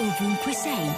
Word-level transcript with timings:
ovunque 0.00 0.52
sei. 0.52 0.92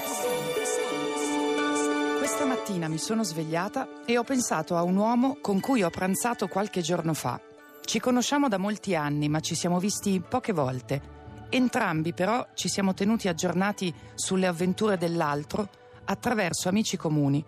Questa 2.18 2.45
mattina 2.45 2.86
mi 2.86 2.98
sono 2.98 3.22
svegliata 3.22 4.04
e 4.04 4.18
ho 4.18 4.24
pensato 4.24 4.76
a 4.76 4.82
un 4.82 4.96
uomo 4.96 5.38
con 5.40 5.58
cui 5.58 5.82
ho 5.82 5.88
pranzato 5.88 6.48
qualche 6.48 6.82
giorno 6.82 7.14
fa. 7.14 7.40
Ci 7.82 7.98
conosciamo 7.98 8.48
da 8.48 8.58
molti 8.58 8.94
anni, 8.94 9.29
ma 9.30 9.40
ci 9.40 9.54
siamo 9.54 9.79
visti 9.79 10.21
poche 10.21 10.52
volte. 10.52 11.18
Entrambi 11.48 12.12
però 12.12 12.46
ci 12.54 12.68
siamo 12.68 12.93
tenuti 12.93 13.26
aggiornati 13.26 13.93
sulle 14.14 14.46
avventure 14.46 14.98
dell'altro 14.98 15.68
attraverso 16.04 16.68
amici 16.68 16.98
comuni. 16.98 17.43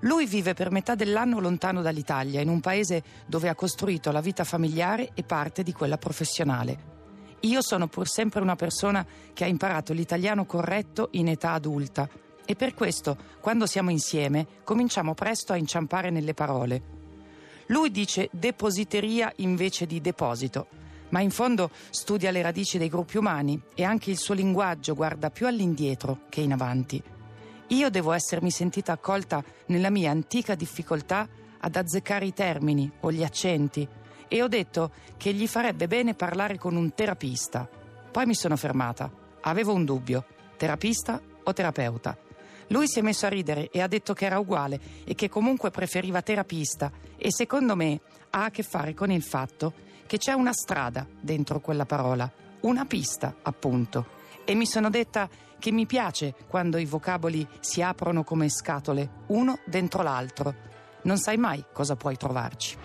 Lui 0.00 0.24
vive 0.24 0.54
per 0.54 0.70
metà 0.70 0.94
dell'anno 0.94 1.40
lontano 1.40 1.82
dall'Italia, 1.82 2.40
in 2.40 2.48
un 2.48 2.60
paese 2.60 3.02
dove 3.26 3.50
ha 3.50 3.54
costruito 3.54 4.10
la 4.12 4.22
vita 4.22 4.44
familiare 4.44 5.10
e 5.12 5.24
parte 5.24 5.62
di 5.62 5.74
quella 5.74 5.98
professionale. 5.98 6.99
Io 7.40 7.62
sono 7.62 7.86
pur 7.86 8.06
sempre 8.06 8.40
una 8.40 8.56
persona 8.56 9.06
che 9.32 9.44
ha 9.44 9.46
imparato 9.46 9.92
l'italiano 9.94 10.44
corretto 10.44 11.08
in 11.12 11.28
età 11.28 11.52
adulta 11.52 12.08
e 12.44 12.54
per 12.54 12.74
questo, 12.74 13.16
quando 13.40 13.64
siamo 13.64 13.90
insieme, 13.90 14.46
cominciamo 14.64 15.14
presto 15.14 15.52
a 15.52 15.56
inciampare 15.56 16.10
nelle 16.10 16.34
parole. 16.34 16.82
Lui 17.66 17.90
dice 17.90 18.28
depositeria 18.32 19.32
invece 19.36 19.86
di 19.86 20.00
deposito, 20.00 20.66
ma 21.10 21.20
in 21.20 21.30
fondo 21.30 21.70
studia 21.90 22.30
le 22.30 22.42
radici 22.42 22.76
dei 22.76 22.88
gruppi 22.88 23.16
umani 23.16 23.58
e 23.74 23.84
anche 23.84 24.10
il 24.10 24.18
suo 24.18 24.34
linguaggio 24.34 24.94
guarda 24.94 25.30
più 25.30 25.46
all'indietro 25.46 26.22
che 26.28 26.40
in 26.40 26.52
avanti. 26.52 27.02
Io 27.68 27.88
devo 27.88 28.12
essermi 28.12 28.50
sentita 28.50 28.92
accolta 28.92 29.42
nella 29.66 29.90
mia 29.90 30.10
antica 30.10 30.56
difficoltà 30.56 31.28
ad 31.60 31.76
azzeccare 31.76 32.26
i 32.26 32.34
termini 32.34 32.90
o 33.00 33.12
gli 33.12 33.22
accenti 33.22 33.86
e 34.32 34.42
ho 34.42 34.48
detto 34.48 34.92
che 35.16 35.34
gli 35.34 35.48
farebbe 35.48 35.88
bene 35.88 36.14
parlare 36.14 36.56
con 36.56 36.76
un 36.76 36.94
terapista. 36.94 37.68
Poi 38.10 38.26
mi 38.26 38.34
sono 38.34 38.56
fermata. 38.56 39.10
Avevo 39.40 39.74
un 39.74 39.84
dubbio. 39.84 40.24
Terapista 40.56 41.20
o 41.42 41.52
terapeuta? 41.52 42.16
Lui 42.68 42.86
si 42.86 43.00
è 43.00 43.02
messo 43.02 43.26
a 43.26 43.28
ridere 43.28 43.70
e 43.72 43.80
ha 43.80 43.88
detto 43.88 44.14
che 44.14 44.26
era 44.26 44.38
uguale 44.38 44.78
e 45.04 45.16
che 45.16 45.28
comunque 45.28 45.72
preferiva 45.72 46.22
terapista 46.22 46.92
e 47.16 47.32
secondo 47.32 47.74
me 47.74 48.00
ha 48.30 48.44
a 48.44 48.50
che 48.50 48.62
fare 48.62 48.94
con 48.94 49.10
il 49.10 49.22
fatto 49.22 49.72
che 50.06 50.18
c'è 50.18 50.32
una 50.32 50.52
strada 50.52 51.04
dentro 51.20 51.58
quella 51.58 51.84
parola, 51.84 52.30
una 52.60 52.84
pista 52.84 53.34
appunto. 53.42 54.18
E 54.44 54.54
mi 54.54 54.66
sono 54.66 54.90
detta 54.90 55.28
che 55.58 55.72
mi 55.72 55.86
piace 55.86 56.34
quando 56.46 56.78
i 56.78 56.84
vocaboli 56.84 57.44
si 57.58 57.82
aprono 57.82 58.22
come 58.22 58.48
scatole, 58.48 59.08
uno 59.26 59.58
dentro 59.64 60.02
l'altro 60.02 60.54
non 61.02 61.18
sai 61.18 61.36
mai 61.36 61.64
cosa 61.72 61.96
puoi 61.96 62.16
trovarci. 62.16 62.76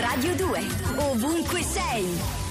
Radio 0.00 0.34
2, 0.34 0.60
ovunque 0.96 1.62
sei. 1.62 2.43